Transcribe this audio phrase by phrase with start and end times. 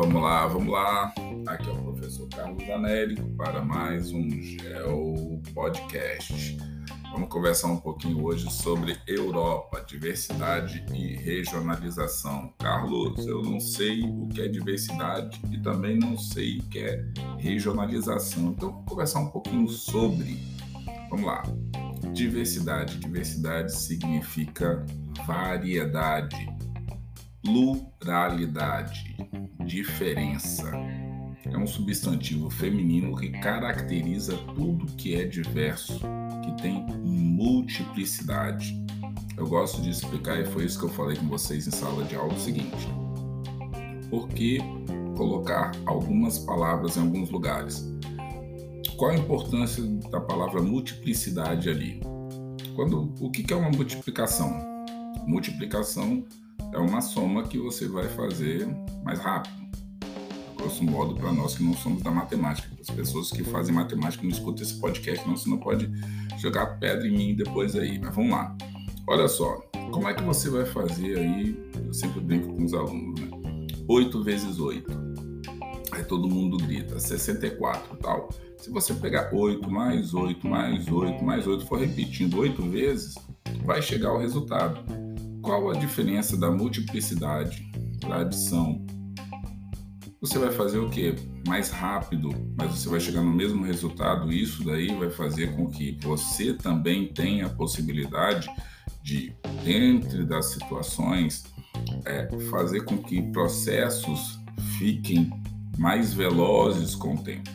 [0.00, 1.12] vamos lá, vamos lá.
[1.46, 6.56] Aqui é o professor Carlos Anérico para mais um Geo Podcast.
[7.12, 12.50] Vamos conversar um pouquinho hoje sobre Europa, diversidade e regionalização.
[12.58, 17.04] Carlos, eu não sei o que é diversidade e também não sei o que é
[17.38, 18.52] regionalização.
[18.52, 20.38] Então, vamos conversar um pouquinho sobre.
[21.10, 21.42] Vamos lá.
[22.14, 22.98] Diversidade.
[22.98, 24.82] Diversidade significa
[25.26, 26.48] variedade
[27.42, 29.16] pluralidade,
[29.64, 30.70] diferença.
[31.44, 36.00] É um substantivo feminino que caracteriza tudo que é diverso,
[36.44, 38.78] que tem multiplicidade.
[39.36, 42.14] Eu gosto de explicar, e foi isso que eu falei com vocês em sala de
[42.14, 42.88] aula, o seguinte.
[44.10, 44.58] Por que
[45.16, 47.90] colocar algumas palavras em alguns lugares?
[48.96, 52.00] Qual a importância da palavra multiplicidade ali?
[52.76, 54.52] Quando, o que é uma multiplicação?
[55.26, 56.24] Multiplicação
[56.72, 58.66] é uma soma que você vai fazer
[59.02, 59.60] mais rápido.
[60.56, 62.68] Grosso modo, para nós que não somos da matemática.
[62.80, 65.90] As pessoas que fazem matemática não escutam esse podcast, não, você não pode
[66.38, 67.98] jogar pedra em mim depois aí.
[67.98, 68.54] Mas vamos lá.
[69.08, 69.56] Olha só,
[69.90, 71.58] como é que você vai fazer aí?
[71.84, 73.28] Eu sempre brinco com os alunos, né?
[73.88, 75.10] 8 vezes 8.
[75.92, 78.28] Aí todo mundo grita, 64 tal.
[78.56, 83.14] Se você pegar 8 mais 8 mais 8 mais 8, for repetindo 8 vezes,
[83.64, 84.80] vai chegar ao resultado.
[85.50, 88.86] Qual a diferença da multiplicidade para adição?
[90.20, 91.12] Você vai fazer o que?
[91.44, 94.32] Mais rápido, mas você vai chegar no mesmo resultado.
[94.32, 98.48] Isso daí vai fazer com que você também tenha a possibilidade
[99.02, 99.34] de,
[99.64, 101.42] dentro das situações,
[102.04, 104.38] é, fazer com que processos
[104.78, 105.32] fiquem
[105.76, 107.50] mais velozes com o tempo.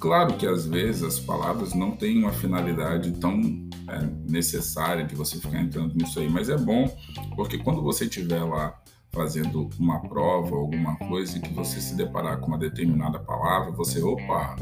[0.00, 3.38] Claro que às vezes as palavras não têm uma finalidade tão
[3.86, 6.88] é, necessária de você ficar entrando nisso aí, mas é bom
[7.36, 8.80] porque quando você estiver lá
[9.12, 14.00] fazendo uma prova, alguma coisa e que você se deparar com uma determinada palavra, você,
[14.02, 14.56] opa,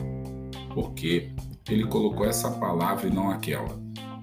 [0.75, 1.33] porque
[1.69, 3.79] ele colocou essa palavra e não aquela?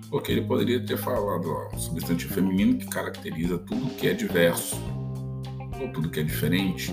[0.09, 4.75] Porque ele poderia ter falado ó, substantivo feminino que caracteriza tudo que é diverso,
[5.79, 6.91] ou tudo que é diferente,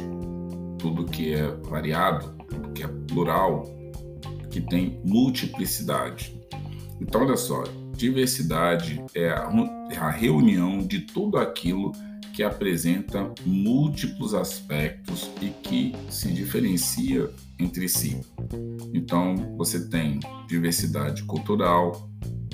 [0.78, 3.81] tudo que é variado, tudo que é plural,
[4.52, 6.38] que tem multiplicidade.
[7.00, 7.64] Então, olha só,
[7.96, 11.90] diversidade é a, reunião de tudo aquilo
[12.34, 18.20] que apresenta múltiplos aspectos e que se diferencia entre si.
[18.92, 22.08] Então, você tem diversidade cultural,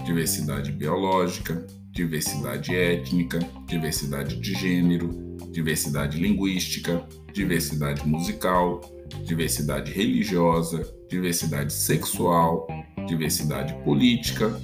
[0.05, 8.81] diversidade biológica, diversidade étnica, diversidade de gênero, diversidade linguística, diversidade musical,
[9.25, 12.67] diversidade religiosa, diversidade sexual,
[13.07, 14.61] diversidade política,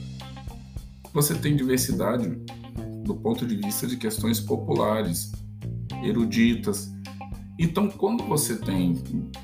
[1.12, 2.28] você tem diversidade
[3.04, 5.30] do ponto de vista de questões populares,
[6.02, 6.92] eruditas.
[7.58, 8.94] Então, quando você tem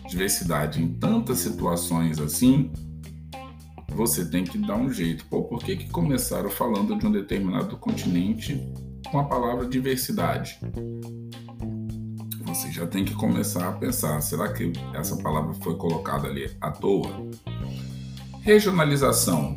[0.08, 2.72] diversidade em tantas situações assim,
[3.94, 5.24] você tem que dar um jeito.
[5.26, 8.60] Pô, por que, que começaram falando de um determinado continente
[9.10, 10.58] com a palavra diversidade?
[12.50, 16.70] Você já tem que começar a pensar: será que essa palavra foi colocada ali à
[16.70, 17.10] toa?
[18.42, 19.56] Regionalização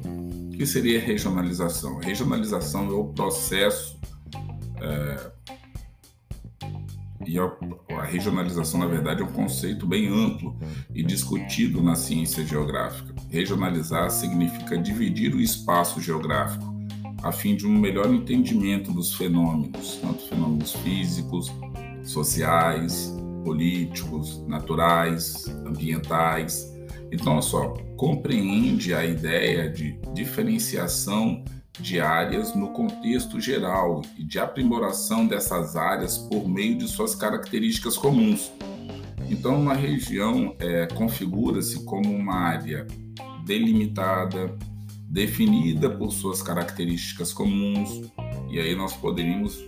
[0.54, 1.98] o que seria regionalização?
[1.98, 4.00] Regionalização é o processo
[4.80, 5.32] é,
[7.26, 7.52] e a,
[7.98, 10.56] a, regionalização, na verdade, é um conceito bem amplo
[10.94, 13.16] e discutido na ciência geográfica.
[13.32, 16.72] Regionalizar significa dividir o espaço geográfico
[17.24, 21.52] a fim de um melhor entendimento dos fenômenos, tanto fenômenos físicos,
[22.04, 26.74] sociais, políticos, naturais, ambientais,
[27.14, 31.46] então, só, compreende a ideia de diferenciação
[31.80, 37.98] de áreas no contexto geral e de aprimoração dessas áreas por meio de suas características
[37.98, 38.52] comuns.
[39.30, 42.88] Então, uma região é, configura-se como uma área
[43.46, 44.58] delimitada,
[45.08, 48.10] definida por suas características comuns,
[48.50, 49.64] e aí nós poderíamos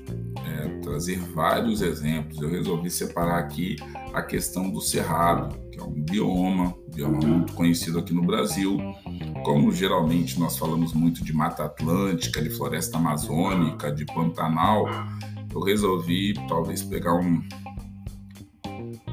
[0.45, 2.42] é, trazer vários exemplos.
[2.42, 3.75] Eu resolvi separar aqui
[4.13, 8.77] a questão do cerrado, que é um bioma, bioma muito conhecido aqui no Brasil.
[9.44, 14.86] Como geralmente nós falamos muito de Mata Atlântica, de Floresta Amazônica, de Pantanal,
[15.53, 17.41] eu resolvi talvez pegar um,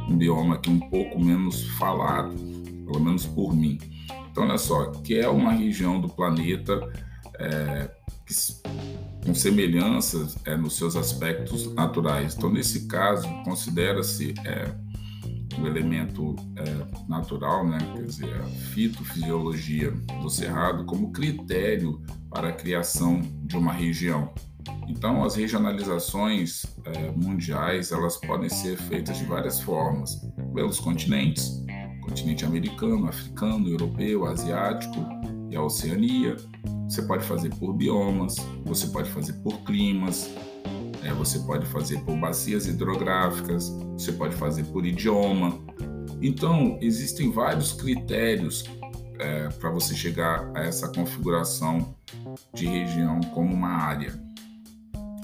[0.09, 2.35] um bioma aqui um pouco menos falado,
[2.85, 3.79] pelo menos por mim.
[4.31, 6.81] Então, olha só, que é uma região do planeta
[7.39, 7.91] é,
[8.27, 8.35] que
[9.25, 12.35] com semelhanças é, nos seus aspectos naturais.
[12.35, 14.75] Então, nesse caso, considera-se é,
[15.61, 22.53] o elemento é, natural, né, quer dizer, a fitofisiologia do cerrado, como critério para a
[22.53, 24.33] criação de uma região.
[24.89, 30.21] Então, as regionalizações é, mundiais elas podem ser feitas de várias formas.
[30.55, 31.65] pelos continentes,
[32.03, 35.01] continente americano, africano, europeu, asiático
[35.53, 36.37] e a Oceania.
[36.89, 40.31] Você pode fazer por biomas, você pode fazer por climas,
[41.03, 45.59] é, você pode fazer por bacias hidrográficas, você pode fazer por idioma.
[46.21, 48.65] Então, existem vários critérios
[49.19, 51.95] é, para você chegar a essa configuração
[52.55, 54.13] de região como uma área,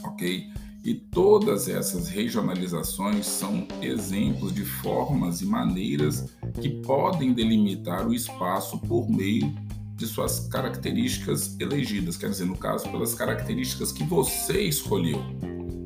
[0.04, 0.46] ok?
[0.84, 8.78] E todas essas regionalizações são exemplos de formas e maneiras que podem delimitar o espaço
[8.78, 9.52] por meio
[9.98, 15.20] de suas características elegidas, quer dizer, no caso, pelas características que você escolheu.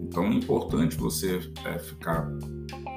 [0.03, 2.29] Então é importante você é, ficar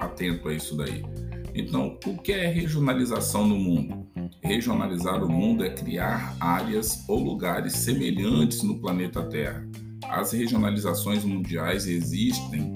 [0.02, 1.06] atento a isso daí.
[1.54, 4.06] Então, o que é regionalização no mundo?
[4.44, 9.66] Regionalizar o mundo é criar áreas ou lugares semelhantes no planeta Terra.
[10.10, 12.74] As regionalizações mundiais existem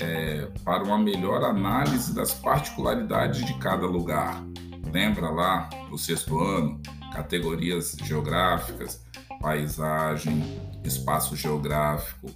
[0.00, 4.44] é, para uma melhor análise das particularidades de cada lugar.
[4.92, 6.80] Lembra lá, no sexto ano,
[7.12, 9.04] categorias geográficas,
[9.40, 10.42] paisagem,
[10.84, 12.30] espaço geográfico,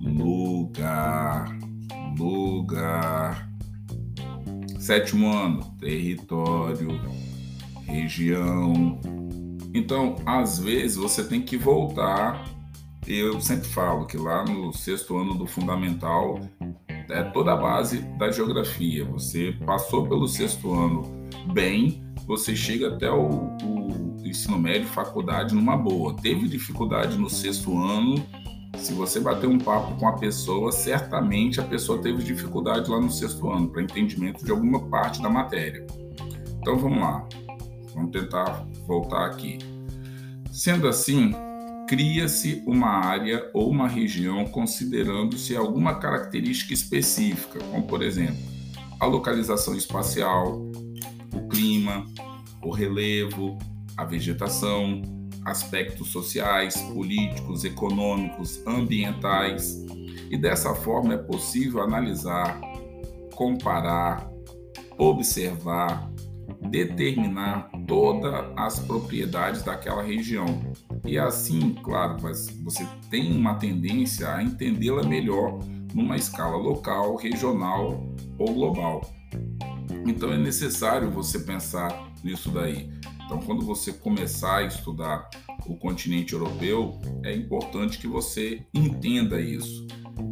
[0.00, 1.46] lugar,
[2.18, 3.48] lugar.
[4.78, 7.00] Sétimo ano, território,
[7.86, 9.00] região.
[9.72, 12.44] Então, às vezes você tem que voltar.
[13.06, 16.40] Eu sempre falo que lá no sexto ano do fundamental
[17.10, 19.04] é toda a base da geografia.
[19.06, 21.02] Você passou pelo sexto ano
[21.52, 23.73] bem, você chega até o, o
[24.28, 26.14] ensino médio, faculdade numa boa.
[26.14, 28.24] Teve dificuldade no sexto ano,
[28.78, 33.10] se você bater um papo com a pessoa, certamente a pessoa teve dificuldade lá no
[33.10, 35.86] sexto ano para entendimento de alguma parte da matéria.
[36.60, 37.26] Então vamos lá,
[37.94, 39.58] vamos tentar voltar aqui.
[40.50, 41.32] Sendo assim,
[41.88, 48.54] cria-se uma área ou uma região considerando-se alguma característica específica, como por exemplo
[49.00, 50.62] a localização espacial,
[51.34, 52.06] o clima,
[52.62, 53.58] o relevo,
[53.96, 55.02] a vegetação,
[55.44, 59.84] aspectos sociais, políticos, econômicos, ambientais,
[60.30, 62.60] e dessa forma é possível analisar,
[63.34, 64.28] comparar,
[64.98, 66.10] observar,
[66.70, 70.46] determinar todas as propriedades daquela região.
[71.04, 75.58] E assim, claro, você tem uma tendência a entendê-la melhor
[75.92, 78.02] numa escala local, regional
[78.38, 79.02] ou global.
[80.06, 82.90] Então é necessário você pensar nisso daí.
[83.24, 85.28] Então, quando você começar a estudar
[85.66, 89.86] o continente europeu, é importante que você entenda isso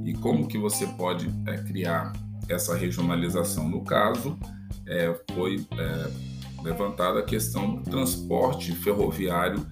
[0.05, 2.13] e como que você pode é, criar
[2.49, 3.69] essa regionalização.
[3.69, 4.39] No caso,
[4.87, 9.67] é, foi é, levantada a questão do transporte ferroviário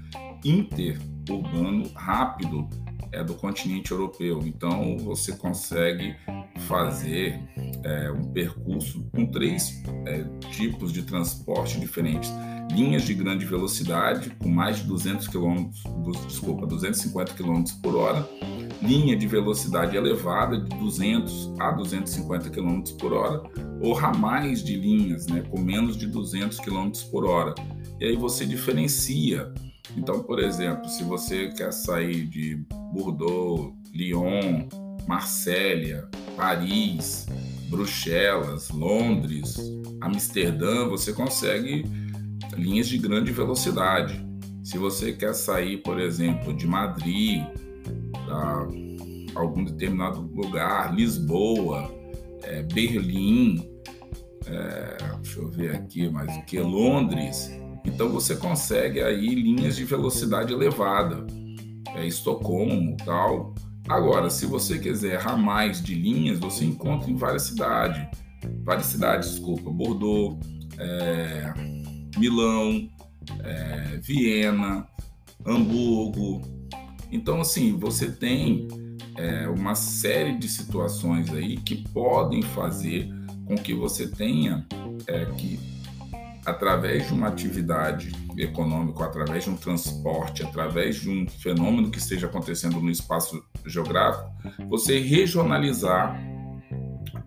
[0.45, 2.69] interurbano rápido
[3.13, 4.41] é, do continente europeu.
[4.45, 6.17] Então, você consegue
[6.69, 7.41] fazer
[7.85, 12.31] é, um percurso com três é, tipos de transporte diferentes
[12.73, 15.71] linhas de grande velocidade com mais de 200 km,
[16.27, 18.29] desculpa, 250 km por hora,
[18.83, 23.43] linha de velocidade elevada de 200 a 250 km por hora,
[23.81, 27.55] ou ramais de linhas né, com menos de 200 km por hora.
[28.01, 29.53] E aí você diferencia.
[29.97, 34.69] Então, por exemplo, se você quer sair de Bordeaux, Lyon,
[35.07, 37.27] Marsella, Paris,
[37.69, 39.57] Bruxelas, Londres,
[40.01, 41.85] Amsterdã, você consegue
[42.61, 44.25] linhas de grande velocidade.
[44.63, 47.43] Se você quer sair, por exemplo, de Madrid
[48.13, 48.69] para
[49.35, 51.91] algum determinado lugar, Lisboa,
[52.43, 53.69] é, Berlim,
[54.47, 57.51] é, deixa eu ver aqui mais o que, Londres,
[57.85, 61.27] então você consegue aí linhas de velocidade elevada,
[61.95, 63.55] é, Estocolmo, tal.
[63.89, 68.07] Agora, se você quiser ramais de linhas, você encontra em várias cidades,
[68.63, 70.39] várias cidades, desculpa, Bordeaux,
[70.79, 71.53] é,
[72.21, 72.89] Milão,
[73.43, 74.87] é, Viena,
[75.45, 76.43] Hamburgo.
[77.11, 78.69] Então, assim, você tem
[79.17, 83.09] é, uma série de situações aí que podem fazer
[83.47, 84.67] com que você tenha
[85.07, 85.59] é, que,
[86.45, 92.27] através de uma atividade econômica, através de um transporte, através de um fenômeno que esteja
[92.27, 94.31] acontecendo no espaço geográfico,
[94.69, 96.21] você regionalizar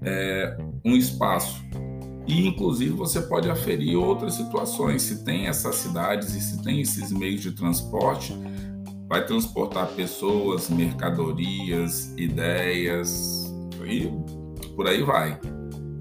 [0.01, 1.63] é, um espaço
[2.27, 5.01] e, inclusive, você pode aferir outras situações.
[5.01, 8.33] Se tem essas cidades e se tem esses meios de transporte,
[9.07, 13.53] vai transportar pessoas, mercadorias, ideias
[13.85, 14.09] e
[14.75, 15.39] por aí vai.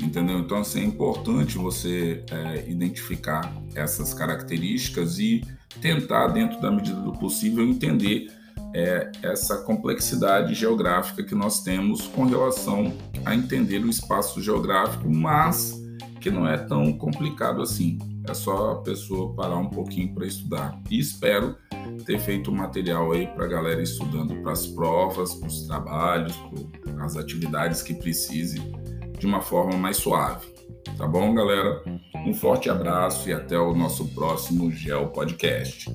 [0.01, 0.39] Entendeu?
[0.39, 5.43] Então, assim, é importante você é, identificar essas características e
[5.81, 8.31] tentar, dentro da medida do possível, entender
[8.75, 12.93] é, essa complexidade geográfica que nós temos com relação
[13.25, 15.82] a entender o espaço geográfico, mas
[16.23, 17.99] que não é tão complicado assim.
[18.29, 20.81] É só a pessoa parar um pouquinho para estudar.
[20.89, 21.57] E espero
[22.07, 26.41] ter feito material aí para a galera estudando para as provas, para os trabalhos,
[26.85, 28.61] para as atividades que precise
[29.19, 30.47] de uma forma mais suave.
[30.97, 31.83] Tá bom, galera?
[32.25, 35.91] Um forte abraço e até o nosso próximo Gel Podcast.